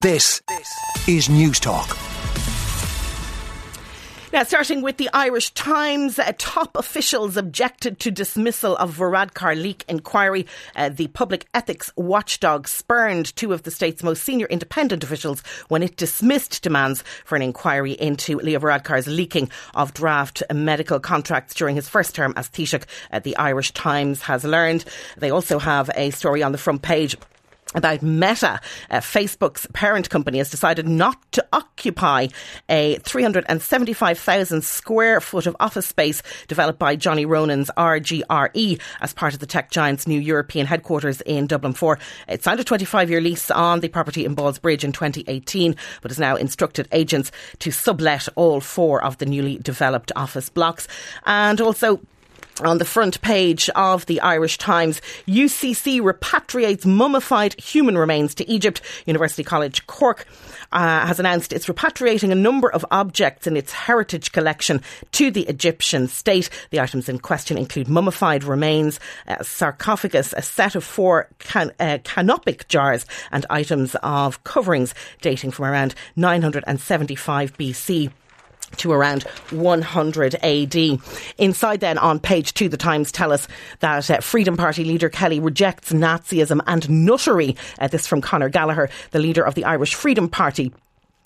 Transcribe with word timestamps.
This 0.00 0.40
is 1.08 1.28
News 1.28 1.58
Talk. 1.58 1.88
Now, 4.32 4.44
starting 4.44 4.80
with 4.80 4.96
the 4.96 5.10
Irish 5.12 5.50
Times, 5.54 6.20
uh, 6.20 6.30
top 6.38 6.76
officials 6.76 7.36
objected 7.36 7.98
to 7.98 8.12
dismissal 8.12 8.76
of 8.76 8.96
Varadkar 8.96 9.60
leak 9.60 9.84
inquiry. 9.88 10.46
Uh, 10.76 10.90
the 10.90 11.08
public 11.08 11.46
ethics 11.52 11.90
watchdog 11.96 12.68
spurned 12.68 13.34
two 13.34 13.52
of 13.52 13.64
the 13.64 13.72
state's 13.72 14.04
most 14.04 14.22
senior 14.22 14.46
independent 14.46 15.02
officials 15.02 15.42
when 15.66 15.82
it 15.82 15.96
dismissed 15.96 16.62
demands 16.62 17.02
for 17.24 17.34
an 17.34 17.42
inquiry 17.42 17.94
into 17.94 18.38
Leo 18.38 18.60
Varadkar's 18.60 19.08
leaking 19.08 19.50
of 19.74 19.94
draft 19.94 20.44
medical 20.54 21.00
contracts 21.00 21.54
during 21.54 21.74
his 21.74 21.88
first 21.88 22.14
term 22.14 22.32
as 22.36 22.48
Taoiseach. 22.48 22.84
Uh, 23.10 23.18
the 23.18 23.36
Irish 23.36 23.72
Times 23.72 24.22
has 24.22 24.44
learned. 24.44 24.84
They 25.16 25.30
also 25.30 25.58
have 25.58 25.90
a 25.96 26.10
story 26.10 26.44
on 26.44 26.52
the 26.52 26.58
front 26.58 26.82
page 26.82 27.16
about 27.74 28.02
Meta, 28.02 28.60
uh, 28.90 28.98
Facebook's 28.98 29.66
parent 29.72 30.08
company, 30.08 30.38
has 30.38 30.50
decided 30.50 30.88
not 30.88 31.20
to 31.32 31.46
occupy 31.52 32.28
a 32.68 32.96
375,000 32.96 34.64
square 34.64 35.20
foot 35.20 35.46
of 35.46 35.56
office 35.60 35.86
space 35.86 36.22
developed 36.46 36.78
by 36.78 36.96
Johnny 36.96 37.26
Ronan's 37.26 37.70
RGRE 37.76 38.80
as 39.00 39.12
part 39.12 39.34
of 39.34 39.40
the 39.40 39.46
tech 39.46 39.70
giant's 39.70 40.06
new 40.06 40.18
European 40.18 40.66
headquarters 40.66 41.20
in 41.22 41.46
Dublin 41.46 41.74
4. 41.74 41.98
It 42.28 42.42
signed 42.42 42.60
a 42.60 42.64
25 42.64 43.10
year 43.10 43.20
lease 43.20 43.50
on 43.50 43.80
the 43.80 43.88
property 43.88 44.24
in 44.24 44.34
Ballsbridge 44.34 44.84
in 44.84 44.92
2018, 44.92 45.76
but 46.00 46.10
has 46.10 46.18
now 46.18 46.36
instructed 46.36 46.88
agents 46.92 47.30
to 47.58 47.70
sublet 47.70 48.28
all 48.34 48.60
four 48.60 49.02
of 49.04 49.18
the 49.18 49.26
newly 49.26 49.58
developed 49.58 50.10
office 50.16 50.48
blocks. 50.48 50.88
And 51.26 51.60
also, 51.60 52.00
on 52.60 52.78
the 52.78 52.84
front 52.84 53.20
page 53.20 53.70
of 53.70 54.06
the 54.06 54.20
Irish 54.20 54.58
Times, 54.58 55.00
UCC 55.26 56.00
repatriates 56.00 56.84
mummified 56.84 57.58
human 57.60 57.96
remains 57.96 58.34
to 58.36 58.50
Egypt. 58.50 58.80
University 59.06 59.44
College 59.44 59.86
Cork 59.86 60.26
uh, 60.72 61.06
has 61.06 61.20
announced 61.20 61.52
it's 61.52 61.66
repatriating 61.66 62.32
a 62.32 62.36
number 62.36 62.70
of 62.70 62.84
objects 62.90 63.46
in 63.46 63.56
its 63.56 63.72
heritage 63.72 64.32
collection 64.32 64.82
to 65.12 65.30
the 65.30 65.42
Egyptian 65.42 66.08
state. 66.08 66.50
The 66.70 66.80
items 66.80 67.08
in 67.08 67.18
question 67.20 67.56
include 67.58 67.88
mummified 67.88 68.44
remains, 68.44 68.98
a 69.26 69.44
sarcophagus, 69.44 70.34
a 70.36 70.42
set 70.42 70.74
of 70.74 70.84
four 70.84 71.28
can- 71.38 71.72
uh, 71.78 71.98
canopic 72.04 72.68
jars, 72.68 73.06
and 73.30 73.46
items 73.50 73.94
of 74.02 74.42
coverings 74.44 74.94
dating 75.20 75.52
from 75.52 75.66
around 75.66 75.94
975 76.16 77.56
BC 77.56 78.10
to 78.76 78.92
around 78.92 79.22
100 79.50 80.34
AD. 80.36 80.76
Inside 81.38 81.80
then 81.80 81.98
on 81.98 82.20
page 82.20 82.54
two, 82.54 82.68
the 82.68 82.76
Times 82.76 83.10
tell 83.10 83.32
us 83.32 83.48
that 83.80 84.10
uh, 84.10 84.20
Freedom 84.20 84.56
Party 84.56 84.84
leader 84.84 85.08
Kelly 85.08 85.40
rejects 85.40 85.92
Nazism 85.92 86.60
and 86.66 86.88
nuttery. 86.88 87.56
Uh, 87.78 87.88
this 87.88 88.06
from 88.06 88.20
Conor 88.20 88.48
Gallagher, 88.48 88.88
the 89.10 89.18
leader 89.18 89.42
of 89.42 89.54
the 89.54 89.64
Irish 89.64 89.94
Freedom 89.94 90.28
Party 90.28 90.72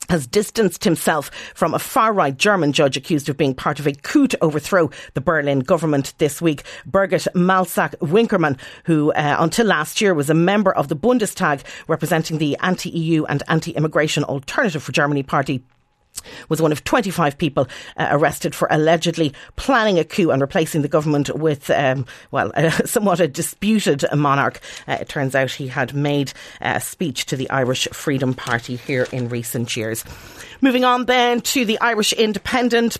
has 0.08 0.26
distanced 0.26 0.84
himself 0.84 1.30
from 1.54 1.74
a 1.74 1.78
far 1.78 2.12
right 2.12 2.36
German 2.36 2.72
judge 2.72 2.96
accused 2.96 3.28
of 3.28 3.36
being 3.36 3.54
part 3.54 3.80
of 3.80 3.86
a 3.86 3.92
coup 3.92 4.26
to 4.28 4.44
overthrow 4.44 4.90
the 5.14 5.20
Berlin 5.20 5.60
government 5.60 6.14
this 6.18 6.42
week. 6.42 6.64
Birgit 6.86 7.26
Malsack 7.34 7.94
Winkemann, 7.96 8.58
who 8.84 9.12
uh, 9.12 9.36
until 9.38 9.66
last 9.66 10.00
year 10.00 10.14
was 10.14 10.28
a 10.28 10.34
member 10.34 10.72
of 10.72 10.88
the 10.88 10.96
Bundestag 10.96 11.62
representing 11.88 12.38
the 12.38 12.56
anti 12.60 12.90
EU 12.90 13.24
and 13.24 13.42
anti 13.48 13.72
immigration 13.72 14.24
Alternative 14.24 14.82
for 14.82 14.92
Germany 14.92 15.22
party 15.22 15.62
was 16.48 16.60
one 16.60 16.72
of 16.72 16.84
25 16.84 17.38
people 17.38 17.68
uh, 17.96 18.08
arrested 18.10 18.54
for 18.54 18.68
allegedly 18.70 19.32
planning 19.56 19.98
a 19.98 20.04
coup 20.04 20.30
and 20.30 20.40
replacing 20.40 20.82
the 20.82 20.88
government 20.88 21.34
with, 21.36 21.70
um, 21.70 22.06
well, 22.30 22.52
somewhat 22.84 23.20
a 23.20 23.28
disputed 23.28 24.04
monarch. 24.14 24.60
Uh, 24.86 24.98
it 25.00 25.08
turns 25.08 25.34
out 25.34 25.50
he 25.50 25.68
had 25.68 25.94
made 25.94 26.32
a 26.60 26.80
speech 26.80 27.26
to 27.26 27.36
the 27.36 27.48
Irish 27.50 27.88
Freedom 27.92 28.34
Party 28.34 28.76
here 28.76 29.06
in 29.12 29.28
recent 29.28 29.76
years. 29.76 30.04
Moving 30.60 30.84
on 30.84 31.06
then 31.06 31.40
to 31.40 31.64
the 31.64 31.80
Irish 31.80 32.12
Independent. 32.12 32.98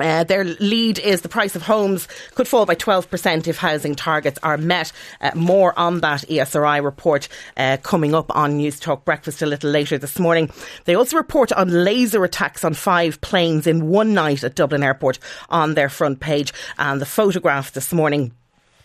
Uh, 0.00 0.24
their 0.24 0.44
lead 0.44 0.98
is 0.98 1.20
the 1.20 1.28
price 1.28 1.54
of 1.54 1.62
homes 1.62 2.08
could 2.34 2.48
fall 2.48 2.66
by 2.66 2.74
12% 2.74 3.46
if 3.46 3.58
housing 3.58 3.94
targets 3.94 4.38
are 4.42 4.56
met. 4.56 4.92
Uh, 5.20 5.30
more 5.34 5.78
on 5.78 6.00
that 6.00 6.22
ESRI 6.22 6.82
report 6.82 7.28
uh, 7.56 7.76
coming 7.82 8.14
up 8.14 8.34
on 8.34 8.56
News 8.56 8.80
Talk 8.80 9.04
Breakfast 9.04 9.42
a 9.42 9.46
little 9.46 9.70
later 9.70 9.98
this 9.98 10.18
morning. 10.18 10.50
They 10.84 10.94
also 10.94 11.16
report 11.16 11.52
on 11.52 11.84
laser 11.84 12.24
attacks 12.24 12.64
on 12.64 12.74
five 12.74 13.20
planes 13.20 13.66
in 13.66 13.88
one 13.88 14.14
night 14.14 14.44
at 14.44 14.54
Dublin 14.54 14.82
Airport 14.82 15.18
on 15.48 15.74
their 15.74 15.88
front 15.88 16.20
page. 16.20 16.52
And 16.78 17.00
the 17.00 17.06
photograph 17.06 17.72
this 17.72 17.92
morning 17.92 18.32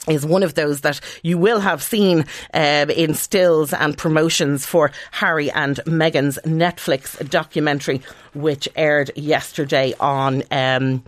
is 0.08 0.26
one 0.26 0.44
of 0.44 0.56
those 0.56 0.82
that 0.82 1.00
you 1.24 1.38
will 1.38 1.60
have 1.60 1.82
seen 1.82 2.26
uh, 2.54 2.86
in 2.96 3.14
stills 3.14 3.74
and 3.74 3.98
promotions 3.98 4.66
for 4.66 4.92
Harry 5.12 5.52
and 5.52 5.78
Meghan's 5.86 6.40
Netflix 6.46 7.28
documentary, 7.30 8.02
which 8.34 8.68
aired 8.76 9.12
yesterday 9.16 9.94
on. 10.00 10.44
Um, 10.52 11.04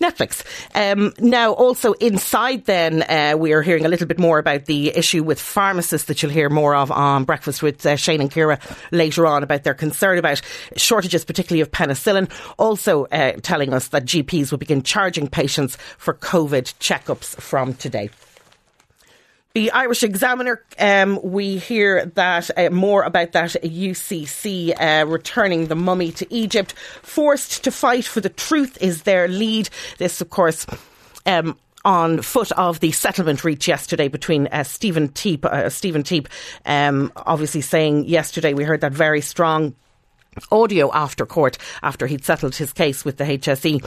Netflix. 0.00 0.42
Um, 0.74 1.12
now, 1.18 1.52
also 1.52 1.92
inside, 1.94 2.64
then 2.64 3.02
uh, 3.02 3.36
we 3.36 3.52
are 3.52 3.62
hearing 3.62 3.84
a 3.84 3.88
little 3.88 4.06
bit 4.06 4.18
more 4.18 4.38
about 4.38 4.64
the 4.64 4.96
issue 4.96 5.22
with 5.22 5.40
pharmacists 5.40 6.08
that 6.08 6.22
you'll 6.22 6.32
hear 6.32 6.48
more 6.48 6.74
of 6.74 6.90
on 6.90 7.24
Breakfast 7.24 7.62
with 7.62 7.84
uh, 7.84 7.96
Shane 7.96 8.20
and 8.20 8.32
Ciara 8.32 8.58
later 8.90 9.26
on 9.26 9.42
about 9.42 9.64
their 9.64 9.74
concern 9.74 10.18
about 10.18 10.40
shortages, 10.76 11.24
particularly 11.24 11.60
of 11.60 11.70
penicillin. 11.70 12.30
Also, 12.58 13.04
uh, 13.06 13.32
telling 13.42 13.74
us 13.74 13.88
that 13.88 14.04
GPs 14.04 14.50
will 14.50 14.58
begin 14.58 14.82
charging 14.82 15.28
patients 15.28 15.76
for 15.98 16.14
COVID 16.14 16.74
checkups 16.78 17.40
from 17.40 17.74
today. 17.74 18.10
The 19.52 19.72
Irish 19.72 20.04
Examiner, 20.04 20.64
um, 20.78 21.18
we 21.24 21.58
hear 21.58 22.06
that 22.06 22.56
uh, 22.56 22.70
more 22.70 23.02
about 23.02 23.32
that 23.32 23.50
UCC 23.64 24.72
uh, 24.80 25.04
returning 25.06 25.66
the 25.66 25.74
mummy 25.74 26.12
to 26.12 26.32
Egypt. 26.32 26.72
Forced 27.02 27.64
to 27.64 27.72
fight 27.72 28.04
for 28.04 28.20
the 28.20 28.28
truth 28.28 28.78
is 28.80 29.02
their 29.02 29.26
lead. 29.26 29.68
This, 29.98 30.20
of 30.20 30.30
course, 30.30 30.66
um, 31.26 31.58
on 31.84 32.22
foot 32.22 32.52
of 32.52 32.78
the 32.78 32.92
settlement 32.92 33.42
reached 33.42 33.66
yesterday 33.66 34.06
between 34.06 34.46
uh, 34.46 34.62
Stephen 34.62 35.08
Teap, 35.08 35.44
uh, 35.44 35.68
Stephen 35.68 36.04
Teap, 36.04 36.28
um, 36.64 37.10
obviously 37.16 37.60
saying 37.60 38.04
yesterday 38.04 38.54
we 38.54 38.62
heard 38.62 38.82
that 38.82 38.92
very 38.92 39.20
strong 39.20 39.74
audio 40.50 40.90
after 40.92 41.26
court, 41.26 41.58
after 41.82 42.06
he'd 42.06 42.24
settled 42.24 42.54
his 42.54 42.72
case 42.72 43.04
with 43.04 43.16
the 43.16 43.24
HSE, 43.24 43.84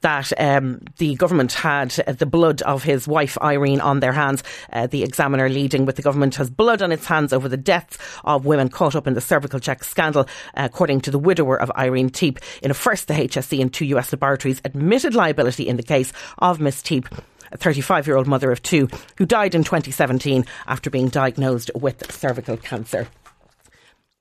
that 0.00 0.32
um, 0.40 0.80
the 0.98 1.14
government 1.14 1.52
had 1.52 1.90
the 1.90 2.26
blood 2.26 2.62
of 2.62 2.82
his 2.82 3.06
wife 3.06 3.38
Irene 3.40 3.80
on 3.80 4.00
their 4.00 4.12
hands. 4.12 4.42
Uh, 4.72 4.86
the 4.86 5.02
examiner 5.02 5.48
leading 5.48 5.86
with 5.86 5.96
the 5.96 6.02
government 6.02 6.36
has 6.36 6.50
blood 6.50 6.82
on 6.82 6.92
its 6.92 7.06
hands 7.06 7.32
over 7.32 7.48
the 7.48 7.56
deaths 7.56 7.98
of 8.24 8.44
women 8.44 8.68
caught 8.68 8.94
up 8.94 9.06
in 9.06 9.14
the 9.14 9.20
cervical 9.20 9.60
check 9.60 9.84
scandal, 9.84 10.26
according 10.54 11.00
to 11.02 11.10
the 11.10 11.18
widower 11.18 11.60
of 11.60 11.70
Irene 11.76 12.10
Teap. 12.10 12.38
In 12.62 12.70
a 12.70 12.74
first, 12.74 13.08
the 13.08 13.14
HSE 13.14 13.60
and 13.60 13.72
two 13.72 13.86
US 13.86 14.12
laboratories 14.12 14.60
admitted 14.64 15.14
liability 15.14 15.68
in 15.68 15.76
the 15.76 15.82
case 15.82 16.12
of 16.38 16.60
Miss 16.60 16.82
Teap 16.82 17.08
a 17.52 17.56
35 17.56 18.06
year 18.06 18.16
old 18.16 18.26
mother 18.26 18.50
of 18.50 18.62
two 18.62 18.88
who 19.16 19.24
died 19.24 19.54
in 19.54 19.62
2017 19.62 20.44
after 20.66 20.90
being 20.90 21.08
diagnosed 21.08 21.70
with 21.74 22.10
cervical 22.12 22.56
cancer. 22.56 23.06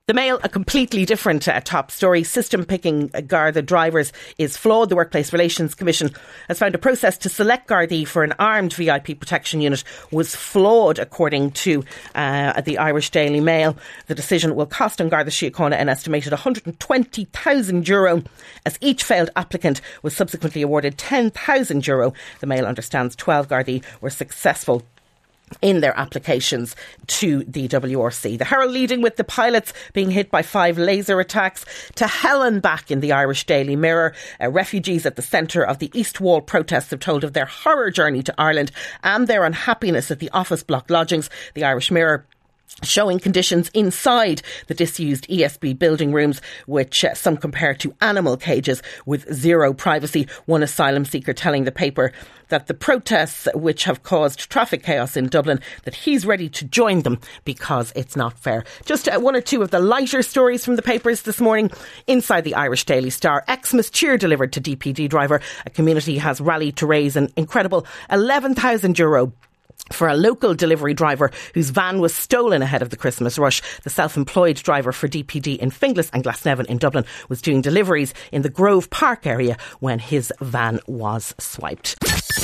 The 0.06 0.14
Mail, 0.14 0.38
a 0.44 0.50
completely 0.50 1.06
different 1.06 1.48
uh, 1.48 1.62
top 1.62 1.90
story. 1.90 2.26
System 2.26 2.66
picking 2.66 3.10
uh, 3.14 3.22
Garda 3.22 3.62
drivers 3.62 4.12
is 4.38 4.58
flawed. 4.58 4.90
The 4.90 4.98
Workplace 4.98 5.32
Relations 5.32 5.76
Commission 5.76 6.12
has 6.50 6.60
found 6.60 6.76
a 6.76 6.78
process 6.78 7.18
to 7.20 7.30
select 7.30 7.70
Gardaí 7.70 8.06
for 8.06 8.22
an 8.22 8.34
armed 8.38 8.74
VIP 8.74 9.18
protection 9.18 9.62
unit 9.62 9.86
was 10.12 10.36
flawed, 10.36 11.00
according 11.00 11.52
to 11.52 11.86
uh, 12.16 12.60
the 12.60 12.80
Irish 12.80 13.12
Daily 13.12 13.40
Mail. 13.40 13.78
The 14.08 14.14
decision 14.14 14.56
will 14.56 14.66
cost 14.66 15.00
An 15.00 15.08
Garda 15.08 15.32
Síochána 15.32 15.80
an 15.80 15.88
estimated 15.88 16.34
€120,000 16.34 17.88
euro, 17.88 18.24
as 18.66 18.78
each 18.82 19.06
failed 19.06 19.30
applicant 19.38 19.80
was 20.02 20.14
subsequently 20.14 20.64
awarded 20.64 20.98
€10,000 20.98 21.88
euro. 21.88 22.12
The 22.42 22.48
Mail 22.48 22.66
understands 22.66 23.16
12 23.16 23.48
Gardaí 23.48 23.82
were 24.02 24.10
successful 24.10 24.84
in 25.62 25.82
their 25.82 25.98
applications 25.98 26.76
to 27.08 27.44
the 27.46 27.68
WRC. 27.68 28.38
The 28.38 28.46
Herald 28.46 28.72
leading 28.72 29.02
with 29.02 29.16
the 29.16 29.24
pilots 29.24 29.74
being 29.94 30.12
hit 30.12 30.32
by 30.32 30.42
five 30.42 30.78
laser 30.78 31.20
attacks. 31.20 31.66
To 31.96 32.08
Helen 32.08 32.60
back 32.60 32.92
in 32.92 33.00
the 33.00 33.12
Irish 33.12 33.46
Daily 33.46 33.76
Mirror. 33.76 34.14
Uh, 34.42 34.50
refugees 34.50 35.06
at 35.06 35.16
the 35.16 35.22
centre 35.22 35.64
of 35.64 35.80
the 35.80 35.92
East 35.94 36.22
Wall 36.22 36.42
protests 36.42 36.92
have 36.92 37.00
told 37.00 37.24
of 37.24 37.34
their 37.34 37.46
horror 37.46 37.92
journey 37.92 38.24
to 38.24 38.34
Ireland 38.38 38.72
and 39.04 39.28
their 39.28 39.44
unhappiness 39.44 40.12
at 40.12 40.20
the 40.20 40.30
office 40.30 40.64
block 40.64 40.90
lodgings. 40.90 41.30
The 41.54 41.64
Irish 41.64 41.92
Mirror 41.92 42.26
showing 42.82 43.20
conditions 43.20 43.70
inside 43.74 44.42
the 44.68 44.74
disused 44.74 45.28
ESB 45.28 45.78
building 45.78 46.12
rooms, 46.12 46.42
which 46.66 47.06
uh, 47.06 47.14
some 47.14 47.38
compare 47.38 47.74
to 47.76 47.96
animal 48.02 48.38
cages 48.38 48.82
with 49.06 49.32
zero 49.34 49.74
privacy. 49.74 50.28
One 50.46 50.64
asylum 50.64 51.06
seeker 51.06 51.34
telling 51.34 51.64
the 51.64 51.72
paper 51.72 52.12
that 52.50 52.68
the 52.68 52.74
protests 52.74 53.48
which 53.56 53.86
have 53.86 54.04
caused 54.04 54.50
traffic 54.50 54.84
chaos 54.84 55.18
in 55.18 55.28
Dublin, 55.28 55.60
that 55.86 55.96
he's 55.96 56.26
ready 56.26 56.50
to 56.50 56.66
join 56.66 57.02
them 57.02 57.20
because 57.46 57.92
it's 57.96 58.16
not 58.16 58.38
fair. 58.38 58.64
Just 58.86 59.08
uh, 59.08 59.20
one 59.20 59.36
or 59.36 59.42
two 59.42 59.62
of 59.62 59.72
the 59.72 59.80
lighter 59.80 60.22
stories 60.22 60.64
from 60.64 60.76
the 60.76 60.82
papers 60.82 61.24
this 61.24 61.42
morning. 61.42 61.72
Inside 62.06 62.42
the 62.42 62.56
Irish 62.56 62.86
Daily 62.86 63.10
Star, 63.10 63.44
Xmas 63.50 63.90
cheer 63.90 64.18
delivered 64.18 64.54
to 64.54 64.62
DPD 64.62 65.10
driver. 65.10 65.42
A 65.66 65.70
community 65.70 66.18
has 66.18 66.42
rallied 66.42 66.78
to 66.78 66.86
raise 66.86 67.16
an 67.16 67.32
incredible 67.36 67.88
11,000 68.12 69.00
euro 69.00 69.34
for 69.92 70.08
a 70.08 70.16
local 70.16 70.54
delivery 70.54 70.94
driver 70.94 71.32
whose 71.54 71.70
van 71.70 72.00
was 72.00 72.16
stolen 72.16 72.62
ahead 72.62 72.82
of 72.82 72.90
the 72.90 72.98
Christmas 72.98 73.38
rush. 73.38 73.62
The 73.84 73.90
self 73.90 74.18
employed 74.18 74.56
driver 74.58 74.92
for 74.92 75.08
DPD 75.08 75.58
in 75.58 75.72
Finglas 75.72 76.10
and 76.14 76.24
Glasnevin 76.24 76.66
in 76.66 76.78
Dublin 76.78 77.06
was 77.30 77.42
doing 77.42 77.62
deliveries 77.62 78.14
in 78.32 78.42
the 78.42 78.50
Grove 78.50 78.90
Park 78.90 79.28
area 79.28 79.58
when 79.80 80.00
his 80.00 80.32
van 80.42 80.80
was 80.88 81.36
swiped. 81.40 81.96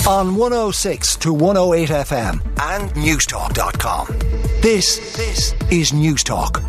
On 0.07 0.35
106 0.35 1.15
to 1.17 1.33
108 1.33 1.89
FM 1.89 2.33
and 2.61 2.89
Newstalk.com. 2.91 4.07
This, 4.61 5.15
this 5.15 5.53
is 5.71 5.91
Newstalk. 5.91 6.68